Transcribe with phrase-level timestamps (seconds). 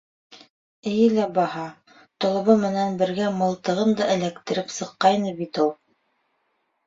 [0.91, 1.65] Эйе лә баһа:
[2.23, 5.71] толобо менән бергә мылтығын да эләктереп сыҡҡайны бит ул!